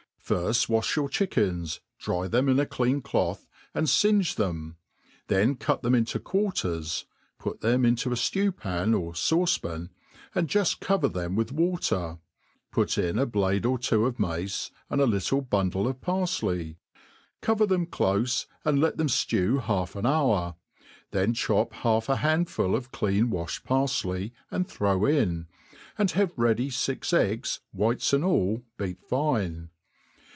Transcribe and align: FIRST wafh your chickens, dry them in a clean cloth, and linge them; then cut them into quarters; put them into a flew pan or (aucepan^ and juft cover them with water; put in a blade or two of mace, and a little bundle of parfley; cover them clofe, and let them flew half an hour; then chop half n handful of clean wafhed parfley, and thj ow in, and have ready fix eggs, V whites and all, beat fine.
FIRST 0.31 0.69
wafh 0.69 0.95
your 0.95 1.09
chickens, 1.09 1.81
dry 1.99 2.25
them 2.25 2.47
in 2.47 2.57
a 2.57 2.65
clean 2.65 3.01
cloth, 3.01 3.49
and 3.73 3.93
linge 4.01 4.35
them; 4.35 4.77
then 5.27 5.55
cut 5.57 5.81
them 5.81 5.93
into 5.93 6.19
quarters; 6.19 7.03
put 7.37 7.59
them 7.59 7.83
into 7.83 8.13
a 8.13 8.15
flew 8.15 8.49
pan 8.49 8.93
or 8.93 9.11
(aucepan^ 9.11 9.89
and 10.33 10.47
juft 10.47 10.79
cover 10.79 11.09
them 11.09 11.35
with 11.35 11.51
water; 11.51 12.19
put 12.71 12.97
in 12.97 13.19
a 13.19 13.25
blade 13.25 13.65
or 13.65 13.77
two 13.77 14.05
of 14.05 14.17
mace, 14.21 14.71
and 14.89 15.01
a 15.01 15.05
little 15.05 15.41
bundle 15.41 15.85
of 15.85 15.99
parfley; 15.99 16.77
cover 17.41 17.65
them 17.65 17.85
clofe, 17.85 18.45
and 18.63 18.79
let 18.79 18.95
them 18.95 19.09
flew 19.09 19.57
half 19.57 19.97
an 19.97 20.05
hour; 20.05 20.55
then 21.09 21.33
chop 21.33 21.73
half 21.73 22.09
n 22.09 22.15
handful 22.15 22.73
of 22.73 22.93
clean 22.93 23.27
wafhed 23.27 23.63
parfley, 23.63 24.31
and 24.49 24.69
thj 24.69 24.87
ow 24.95 25.03
in, 25.03 25.47
and 25.97 26.11
have 26.11 26.31
ready 26.37 26.69
fix 26.69 27.11
eggs, 27.11 27.59
V 27.73 27.79
whites 27.79 28.13
and 28.13 28.23
all, 28.23 28.63
beat 28.77 29.03
fine. 29.03 29.69